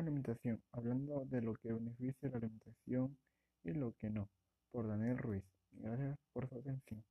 alimentación, 0.00 0.62
hablando 0.72 1.24
de 1.26 1.42
lo 1.42 1.54
que 1.54 1.72
beneficia 1.72 2.28
la 2.28 2.38
alimentación 2.38 3.16
y 3.64 3.72
lo 3.72 3.92
que 3.94 4.10
no, 4.10 4.28
por 4.70 4.88
Daniel 4.88 5.18
Ruiz. 5.18 5.44
Gracias 5.72 6.18
por 6.32 6.48
su 6.48 6.56
atención. 6.56 7.04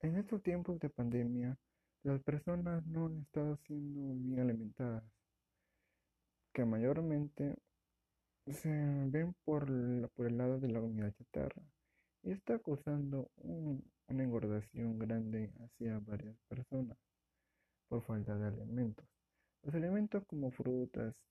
En 0.00 0.16
estos 0.16 0.42
tiempos 0.42 0.78
de 0.80 0.90
pandemia, 0.90 1.56
las 2.02 2.22
personas 2.22 2.84
no 2.86 3.06
han 3.06 3.18
estado 3.20 3.56
siendo 3.66 4.14
bien 4.14 4.40
alimentadas, 4.40 5.04
que 6.52 6.64
mayormente 6.64 7.56
se 8.46 8.68
ven 8.68 9.34
por, 9.44 9.66
por 10.10 10.26
el 10.26 10.36
lado 10.36 10.60
de 10.60 10.68
la 10.68 10.80
comida 10.80 11.10
chatarra 11.12 11.62
está 12.32 12.58
causando 12.58 13.30
una 13.36 14.22
engordación 14.22 14.98
grande 14.98 15.52
hacia 15.60 15.98
varias 15.98 16.36
personas 16.48 16.96
por 17.88 18.02
falta 18.02 18.36
de 18.36 18.46
alimentos. 18.46 19.06
Los 19.62 19.74
alimentos 19.74 20.24
como 20.26 20.50
frutas 20.50 21.22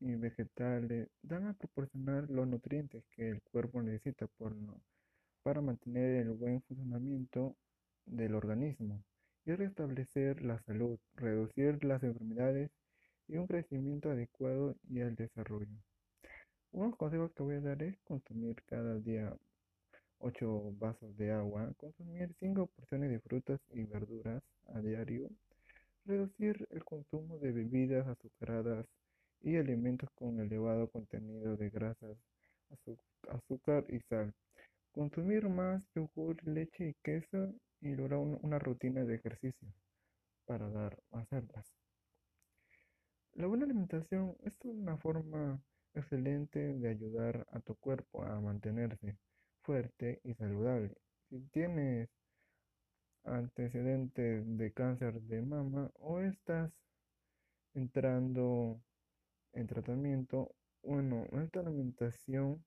y 0.00 0.14
vegetales 0.14 1.08
dan 1.22 1.46
a 1.46 1.54
proporcionar 1.54 2.30
los 2.30 2.48
nutrientes 2.48 3.04
que 3.10 3.28
el 3.28 3.42
cuerpo 3.42 3.82
necesita 3.82 4.26
para 5.42 5.60
mantener 5.60 6.22
el 6.22 6.32
buen 6.32 6.62
funcionamiento 6.62 7.56
del 8.06 8.34
organismo 8.34 9.02
y 9.44 9.52
restablecer 9.52 10.42
la 10.42 10.58
salud, 10.60 10.98
reducir 11.14 11.84
las 11.84 12.02
enfermedades 12.02 12.70
y 13.28 13.36
un 13.36 13.46
crecimiento 13.46 14.10
adecuado 14.10 14.76
y 14.88 15.00
el 15.00 15.14
desarrollo. 15.16 15.76
Unos 16.72 16.96
consejos 16.96 17.32
que 17.32 17.42
voy 17.42 17.56
a 17.56 17.60
dar 17.60 17.82
es 17.82 17.98
consumir 18.00 18.62
cada 18.66 18.98
día 18.98 19.36
8 20.20 20.74
vasos 20.78 21.16
de 21.16 21.32
agua, 21.32 21.72
consumir 21.76 22.34
5 22.38 22.66
porciones 22.66 23.10
de 23.10 23.20
frutas 23.20 23.60
y 23.70 23.84
verduras 23.84 24.42
a 24.68 24.80
diario, 24.80 25.30
reducir 26.04 26.68
el 26.70 26.84
consumo 26.84 27.38
de 27.38 27.52
bebidas 27.52 28.06
azucaradas 28.06 28.86
y 29.40 29.56
alimentos 29.56 30.10
con 30.14 30.38
elevado 30.40 30.88
contenido 30.90 31.56
de 31.56 31.70
grasas, 31.70 32.18
azúcar 33.28 33.86
y 33.88 34.00
sal. 34.00 34.34
Consumir 34.92 35.48
más 35.48 35.82
yogur, 35.94 36.36
leche 36.46 36.90
y 36.90 36.94
queso 37.02 37.54
y 37.80 37.94
lograr 37.94 38.18
una 38.18 38.58
rutina 38.58 39.04
de 39.04 39.14
ejercicio 39.14 39.68
para 40.44 40.68
dar 40.68 40.98
hacerlas. 41.12 41.72
La 43.34 43.46
buena 43.46 43.64
alimentación 43.64 44.36
es 44.42 44.58
una 44.64 44.98
forma 44.98 45.62
excelente 45.94 46.74
de 46.74 46.88
ayudar 46.88 47.46
a 47.52 47.60
tu 47.60 47.74
cuerpo 47.76 48.22
a 48.22 48.40
mantenerse 48.40 49.16
fuerte 49.70 50.20
y 50.24 50.34
saludable. 50.34 50.96
Si 51.28 51.38
tienes 51.52 52.08
antecedentes 53.22 54.42
de 54.58 54.72
cáncer 54.72 55.20
de 55.20 55.42
mama 55.42 55.92
o 55.94 56.18
estás 56.18 56.72
entrando 57.74 58.82
en 59.52 59.68
tratamiento, 59.68 60.52
bueno, 60.82 61.24
esta 61.40 61.60
alimentación 61.60 62.64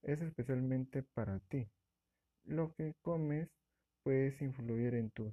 es 0.00 0.22
especialmente 0.22 1.02
para 1.02 1.40
ti. 1.40 1.68
Lo 2.44 2.72
que 2.72 2.94
comes 3.02 3.50
puedes 4.02 4.40
influir 4.40 4.94
en 4.94 5.10
tu 5.10 5.30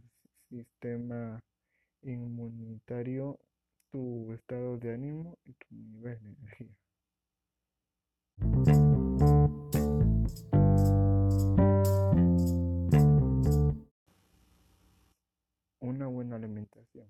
sistema 0.49 1.41
inmunitario, 2.01 3.39
tu 3.91 4.33
estado 4.33 4.77
de 4.77 4.94
Una 15.95 16.07
buena 16.07 16.35
alimentación. 16.35 17.07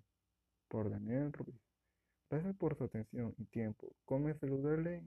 Por 0.68 0.92
Daniel 0.92 1.34
Ruiz. 1.34 1.60
Gracias 2.30 2.56
por 2.56 2.78
su 2.78 2.84
atención 2.84 3.34
y 3.40 3.46
tiempo. 3.46 3.92
Come 4.06 4.36
saludable 4.36 5.04